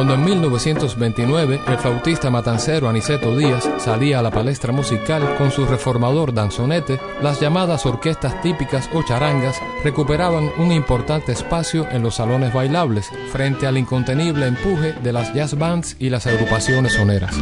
[0.00, 5.66] Cuando en 1929 el flautista matancero Aniceto Díaz salía a la palestra musical con su
[5.66, 12.54] reformador danzonete, las llamadas orquestas típicas o charangas recuperaban un importante espacio en los salones
[12.54, 17.36] bailables frente al incontenible empuje de las jazz bands y las agrupaciones soneras.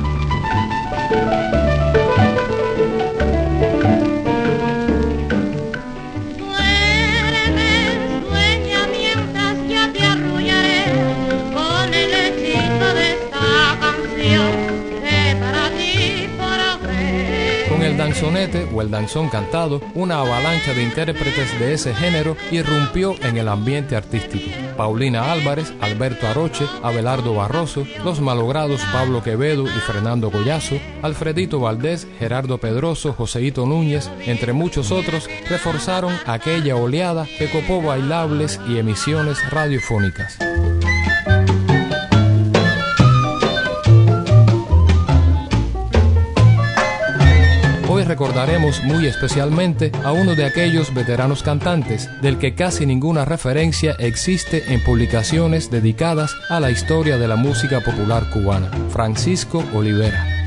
[18.82, 24.50] El danzón cantado, una avalancha de intérpretes de ese género irrumpió en el ambiente artístico.
[24.76, 32.06] Paulina Álvarez, Alberto Aroche, Abelardo Barroso, los malogrados Pablo Quevedo y Fernando Goyazo, Alfredito Valdés,
[32.18, 39.38] Gerardo Pedroso, Joseito Núñez, entre muchos otros, reforzaron aquella oleada que copó bailables y emisiones
[39.50, 40.38] radiofónicas.
[48.08, 54.72] Recordaremos muy especialmente a uno de aquellos veteranos cantantes, del que casi ninguna referencia existe
[54.72, 60.37] en publicaciones dedicadas a la historia de la música popular cubana, Francisco Olivera.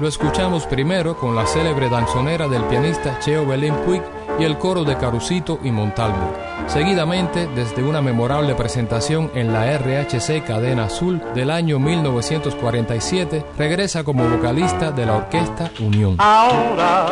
[0.00, 4.02] Lo escuchamos primero con la célebre danzonera del pianista Cheo Belén Puig
[4.40, 6.34] y el coro de Carucito y Montalvo.
[6.66, 14.28] Seguidamente, desde una memorable presentación en la RHC Cadena Azul del año 1947, regresa como
[14.28, 16.16] vocalista de la orquesta Unión.
[16.18, 17.06] Ahora,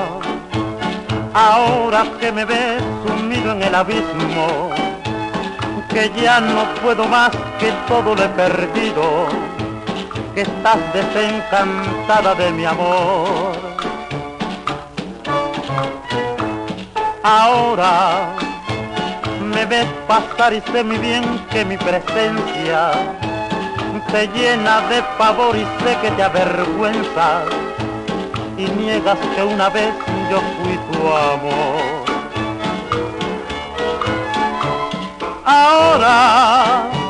[1.35, 4.71] ahora que me ves sumido en el abismo,
[5.89, 7.31] que ya no puedo más,
[7.61, 9.52] que todo lo he perdido
[10.35, 13.57] que estás desencantada de mi amor.
[17.23, 18.35] Ahora
[19.55, 22.93] me ves pasar y sé muy bien que mi presencia
[24.11, 27.45] te llena de pavor y sé que te avergüenza
[28.57, 29.93] y niegas que una vez
[30.31, 32.03] yo fui tu amor.
[35.45, 37.02] Ahora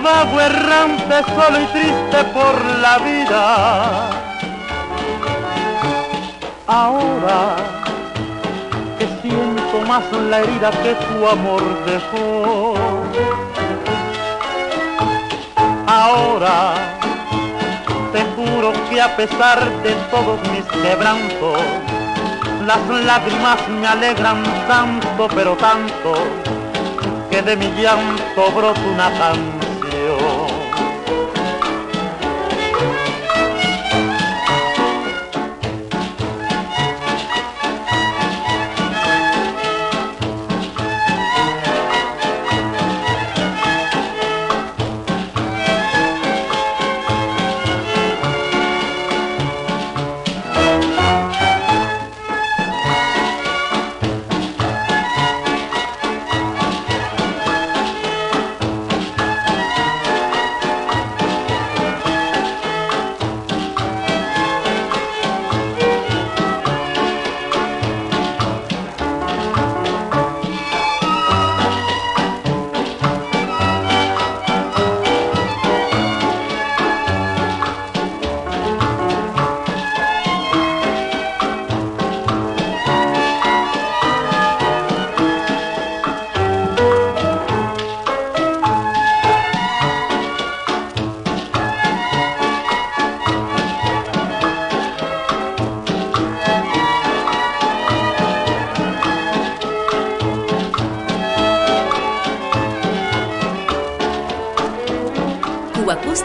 [0.00, 4.10] vago errante solo y triste por la vida.
[6.66, 7.56] Ahora
[8.98, 12.74] que siento más la herida que tu amor dejó.
[15.86, 16.74] Ahora
[18.12, 21.60] te juro que a pesar de todos mis quebrantos,
[22.66, 26.14] las lágrimas me alegran tanto, pero tanto,
[27.30, 29.67] que de mi llanto brota una canción.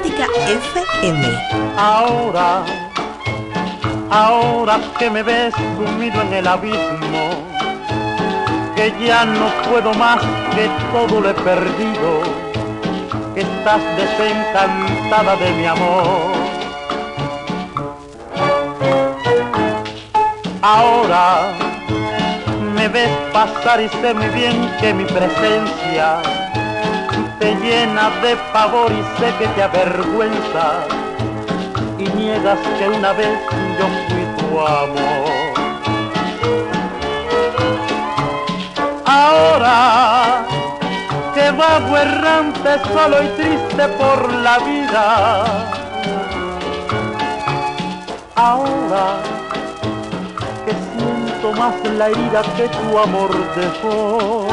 [0.01, 1.21] FM.
[1.77, 2.63] Ahora,
[4.09, 7.29] ahora que me ves sumido en el abismo,
[8.75, 10.19] que ya no puedo más,
[10.55, 12.23] que todo lo he perdido,
[13.35, 16.33] que estás desencantada de mi amor.
[20.61, 21.51] Ahora
[22.73, 26.32] me ves pasar y sé muy bien que mi presencia
[27.39, 30.85] te llena de pavor y sé que te avergüenza
[31.97, 33.37] y niegas que una vez
[33.79, 35.53] yo fui tu amor.
[39.05, 40.45] Ahora
[41.33, 45.43] que vago errante solo y triste por la vida.
[48.35, 49.05] Ahora
[50.65, 54.47] que siento más la herida que tu amor dejó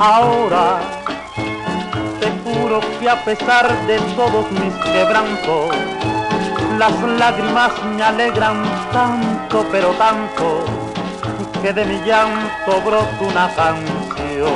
[0.00, 0.80] Ahora
[2.18, 5.76] te juro que a pesar de todos mis quebrantos,
[6.78, 10.64] las lágrimas me alegran tanto, pero tanto,
[11.62, 14.50] que de mi llanto brota una canción.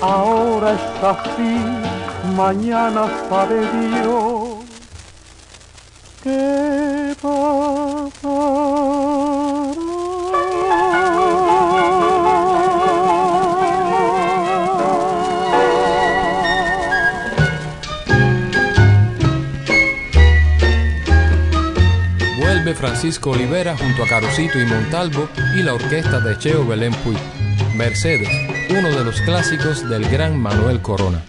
[0.00, 1.60] Ahora es así,
[2.34, 4.43] mañana sabe Dios
[22.94, 27.18] Francisco Olivera junto a Carucito y Montalvo y la orquesta de Cheo Belén Puig.
[27.74, 28.28] Mercedes,
[28.70, 31.20] uno de los clásicos del gran Manuel Corona.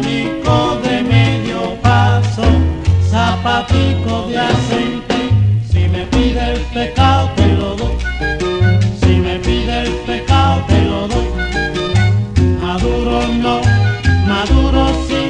[0.00, 2.42] Único de medio paso,
[3.10, 5.18] zapatico de aceite.
[5.70, 7.96] Si me pide el pecado te lo doy.
[9.02, 11.28] Si me pide el pecado te lo doy.
[12.62, 13.60] Maduro no,
[14.26, 15.28] maduro sí.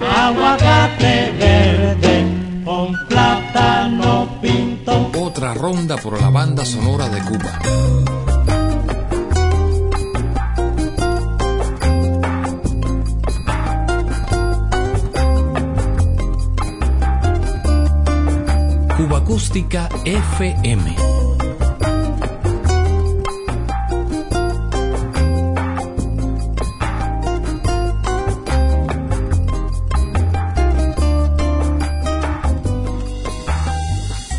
[0.00, 2.24] Aguacate verde
[2.64, 5.08] con plátano pinto.
[5.20, 8.31] Otra ronda por la banda sonora de Cuba.
[19.54, 20.96] FM.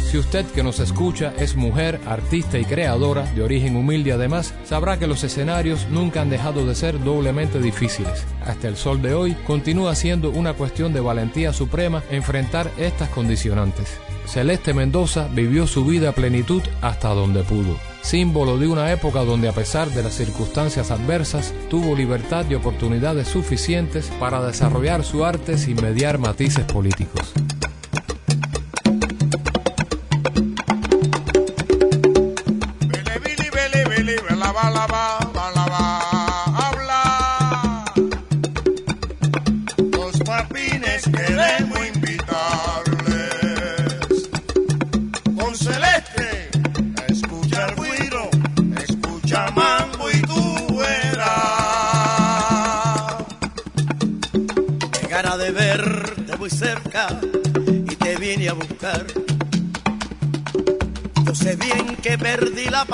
[0.09, 4.97] Si usted que nos escucha es mujer, artista y creadora, de origen humilde además, sabrá
[4.97, 8.25] que los escenarios nunca han dejado de ser doblemente difíciles.
[8.43, 13.99] Hasta el sol de hoy continúa siendo una cuestión de valentía suprema enfrentar estas condicionantes.
[14.25, 19.49] Celeste Mendoza vivió su vida a plenitud hasta donde pudo, símbolo de una época donde
[19.49, 25.57] a pesar de las circunstancias adversas tuvo libertad y oportunidades suficientes para desarrollar su arte
[25.57, 27.33] sin mediar matices políticos.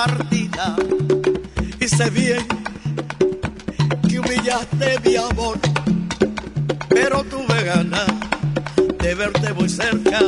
[0.05, 0.77] Partida
[1.77, 2.47] y sé bien
[4.07, 5.59] que humillaste mi amor,
[6.87, 8.07] pero tuve ganas
[8.97, 10.21] de verte muy cerca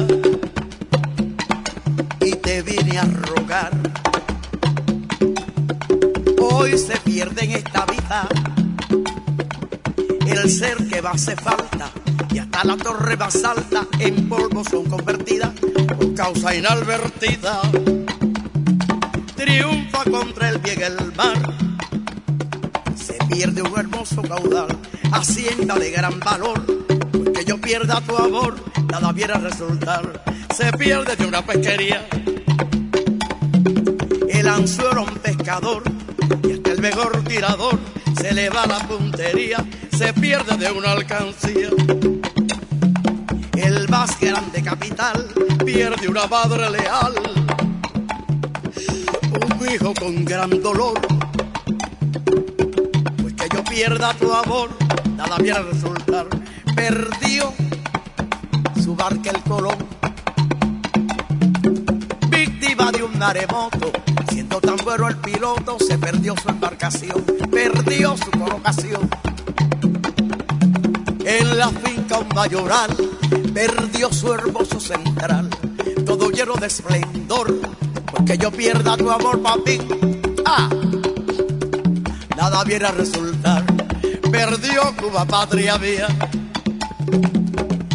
[2.19, 3.71] y te vine a rogar.
[6.41, 8.27] Hoy se pierde en esta vida
[10.27, 11.89] el ser que va hace falta
[12.33, 15.51] y hasta la torre más alta en polvo son convertidas
[15.97, 17.61] por causa inadvertida.
[19.41, 21.35] Triunfa contra el bien el mar,
[22.95, 24.67] se pierde un hermoso caudal,
[25.11, 26.63] hacienda de gran valor,
[27.11, 30.23] porque yo pierda tu amor, nada viene a resultar,
[30.55, 32.07] se pierde de una pesquería.
[34.29, 35.81] El anzuelo un pescador
[36.47, 37.79] y hasta el mejor tirador.
[38.21, 39.65] Se le va la puntería,
[39.97, 41.69] se pierde de una alcancía.
[43.55, 45.27] El más grande capital
[45.65, 47.40] pierde una madre leal,
[49.71, 50.99] un hijo con gran dolor.
[53.21, 54.69] Pues que yo pierda tu amor,
[55.15, 56.27] nada viene a resultar.
[56.75, 57.53] Perdió
[58.83, 59.77] su barca el colón,
[62.29, 63.91] víctima de un maremoto.
[64.29, 69.09] Siendo tan bueno el piloto, se perdió su embarcación, perdió su colocación.
[71.23, 72.95] En la finca un mayoral,
[73.53, 75.49] perdió su hermoso central,
[76.05, 77.59] todo lleno de esplendor,
[78.21, 79.79] porque yo pierda tu amor, papi.
[80.45, 80.69] Ah,
[82.37, 83.63] nada viene a resultar.
[84.31, 86.07] Perdió Cuba, patria mía,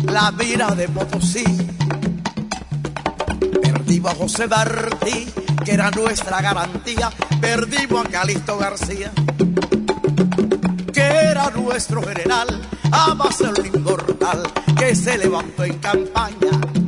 [0.05, 1.45] la vida de Potosí.
[3.63, 5.29] Perdimos a José Martí,
[5.65, 7.09] que era nuestra garantía.
[7.41, 9.13] Perdimos a Calixto García,
[10.93, 12.63] que era nuestro general.
[12.91, 14.43] Amas el inmortal
[14.77, 16.86] que se levantó en campaña.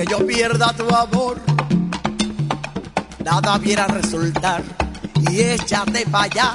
[0.00, 1.38] Que yo pierda tu amor,
[3.22, 4.62] nada viene a resultar.
[5.30, 6.54] Y échate para allá,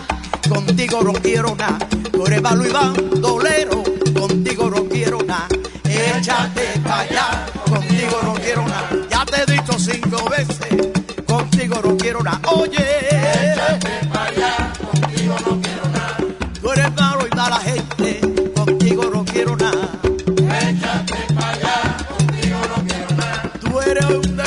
[0.49, 1.77] contigo no quiero nada.
[2.25, 3.83] Eres malo y bandolero,
[4.19, 5.47] contigo no quiero nada.
[5.83, 8.89] Échate para allá, contigo no quiero nada.
[9.11, 10.87] Ya te he dicho cinco veces,
[11.27, 12.41] contigo no quiero nada.
[12.51, 14.07] Oye, échate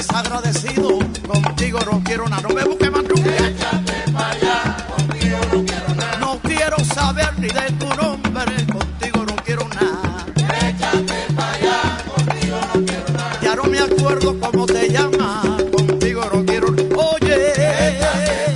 [0.09, 2.43] desagradecido, contigo no quiero nada.
[2.43, 3.37] No me busques más nunca.
[3.37, 6.19] Échate para allá, contigo no quiero nada.
[6.19, 10.27] No quiero saber ni de tu nombre, contigo no quiero nada.
[10.37, 13.41] Échate para allá, contigo no quiero nada.
[13.43, 16.89] Ya no me acuerdo cómo te llamas, contigo no quiero nada.
[16.97, 17.55] Oye,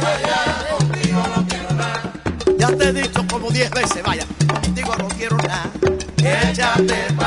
[0.00, 2.12] para allá, contigo no quiero nada.
[2.59, 4.26] Ya te he dicho como diez veces, vaya,
[4.62, 5.71] contigo no quiero nada.
[6.18, 7.21] Échate para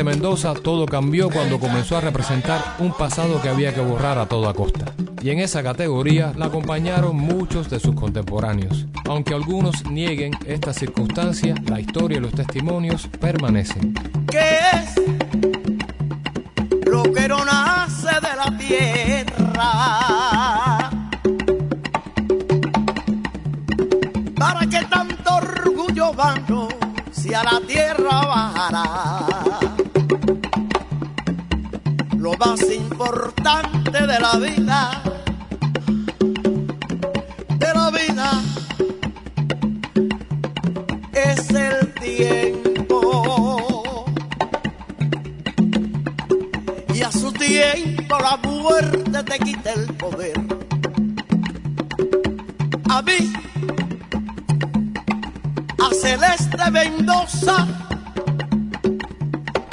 [0.00, 4.54] Mendoza todo cambió cuando comenzó a representar un pasado que había que borrar a toda
[4.54, 4.86] costa.
[5.22, 8.86] Y en esa categoría la acompañaron muchos de sus contemporáneos.
[9.04, 13.94] Aunque algunos nieguen esta circunstancia, la historia y los testimonios permanecen.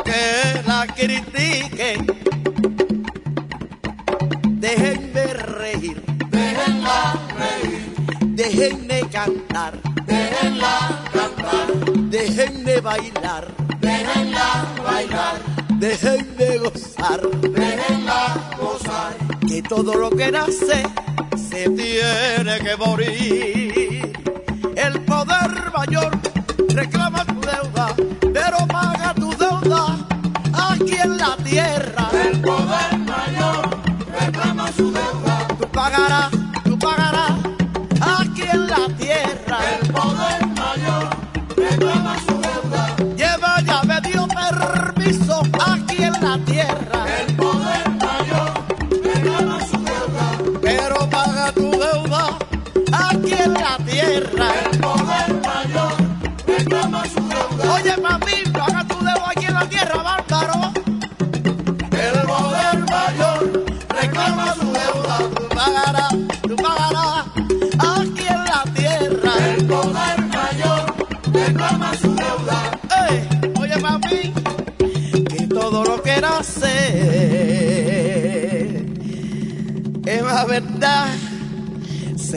[0.05, 2.05] Que la critiquen.
[4.59, 7.81] Déjenme reír, déjenla reír,
[8.35, 9.73] déjenme cantar,
[10.05, 10.75] déjenla
[11.11, 11.67] cantar,
[12.11, 13.47] déjenme bailar,
[13.81, 15.35] déjenla bailar,
[15.79, 18.21] déjenme gozar, déjenla
[18.59, 19.13] gozar,
[19.47, 20.83] que todo lo que nace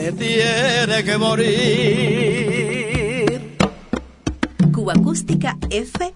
[0.03, 1.41] Se tiene que morir.
[4.73, 6.12] Cuba Acústica FM.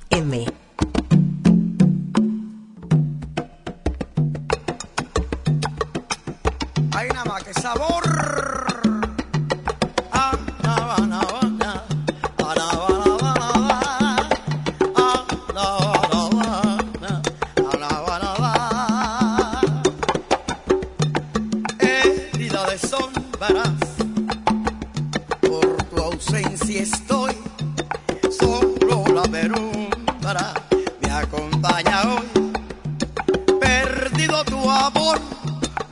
[34.28, 35.20] Tu amor,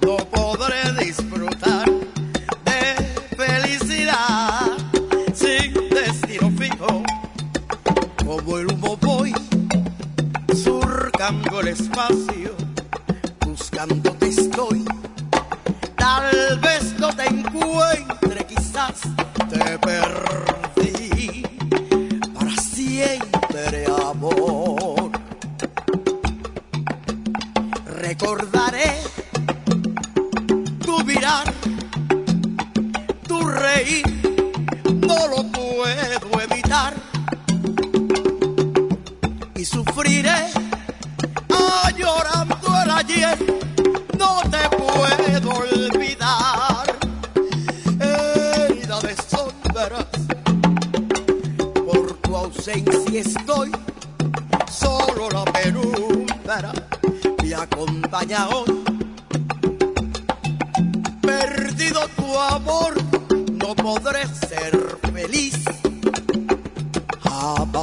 [0.01, 1.85] no podré disfrutar
[2.65, 2.95] de
[3.37, 4.71] felicidad
[5.33, 7.03] sin destino fijo.
[8.25, 9.33] Como el humo voy
[10.53, 12.55] surcando el espacio,
[13.45, 14.14] buscándote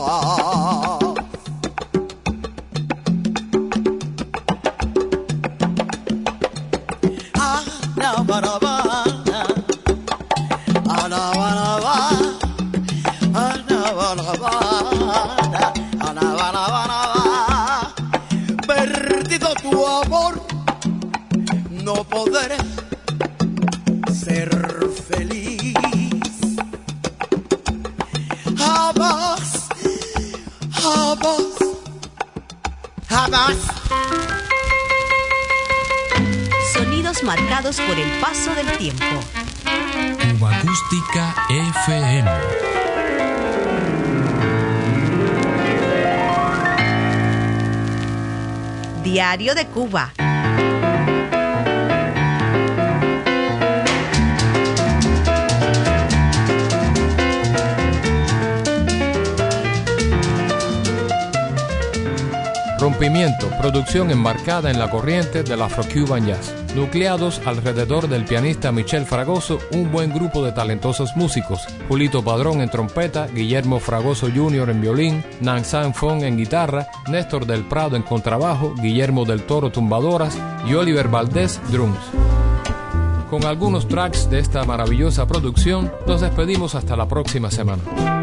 [0.01, 0.32] bye.
[49.33, 50.13] Diario de Cuba.
[62.79, 66.62] Rompimiento, producción enmarcada en la corriente del Afro-Cuban Jazz.
[66.75, 71.67] Nucleados alrededor del pianista Michel Fragoso, un buen grupo de talentosos músicos.
[71.89, 74.71] Julito Padrón en trompeta, Guillermo Fragoso Jr.
[74.71, 80.39] en violín, Nansan Fong en guitarra, Néstor del Prado en contrabajo, Guillermo del Toro tumbadoras
[80.67, 81.99] y Oliver Valdés drums.
[83.29, 88.22] Con algunos tracks de esta maravillosa producción, nos despedimos hasta la próxima semana.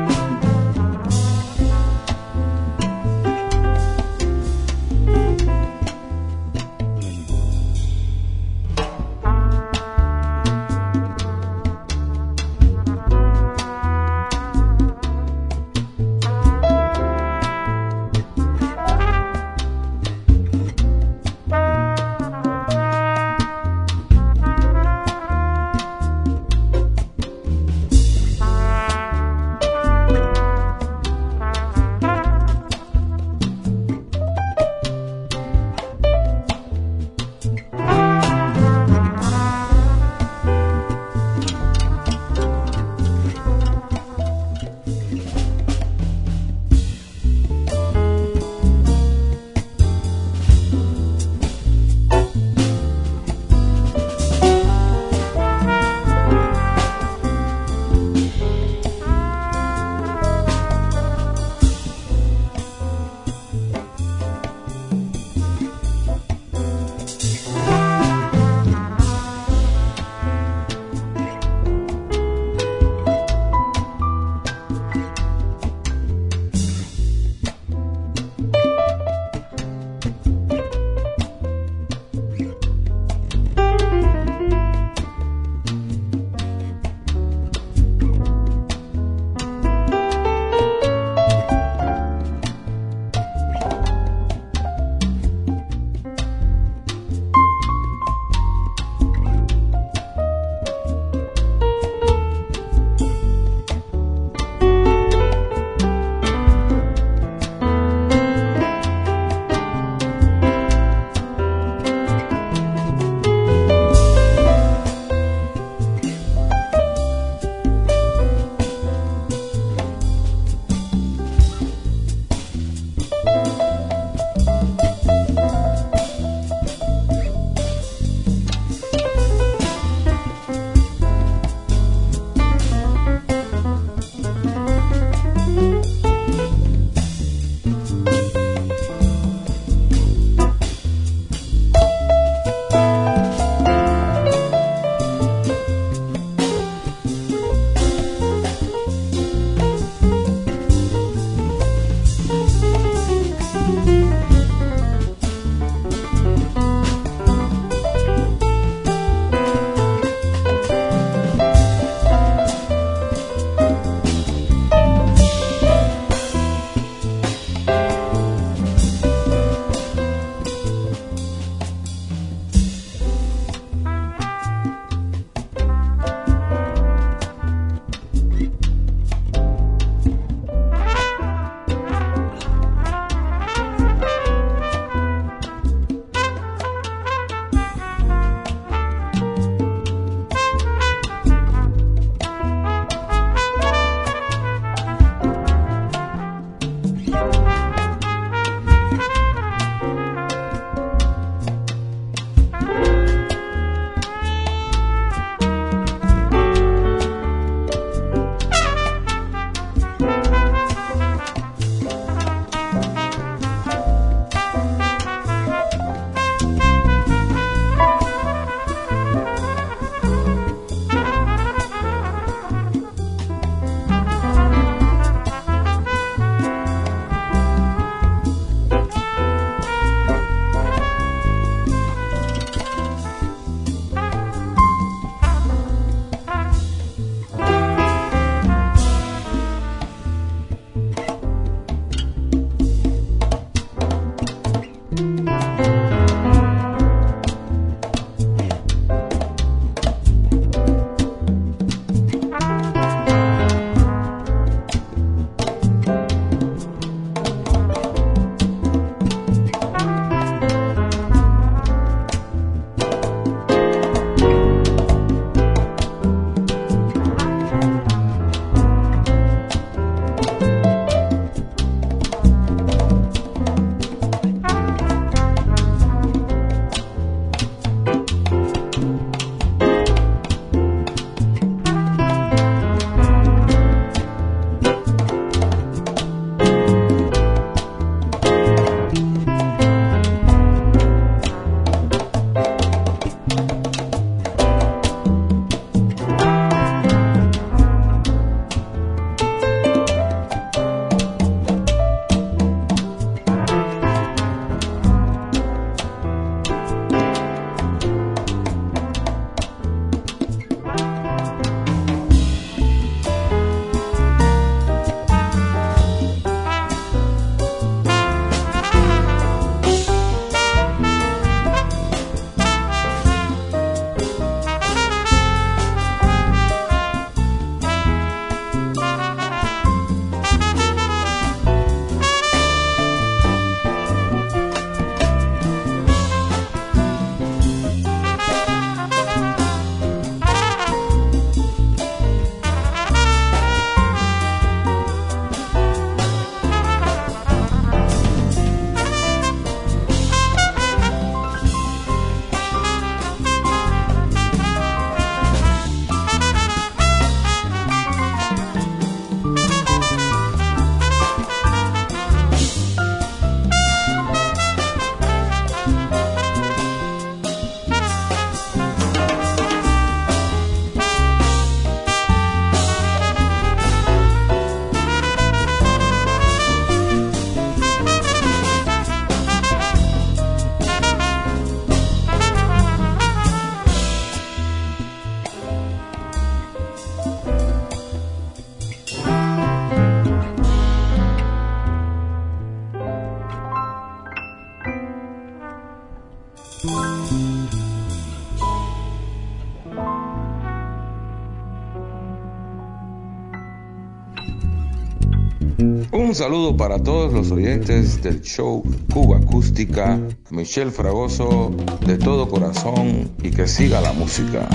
[405.91, 409.99] Un saludo para todos los oyentes del show Cuba Acústica,
[410.29, 411.51] Michelle Fragoso,
[411.85, 414.47] de todo corazón y que siga la música.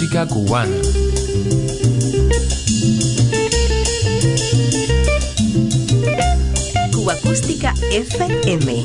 [0.00, 0.80] Música cubana.
[6.90, 8.79] Cuba Acústica FM.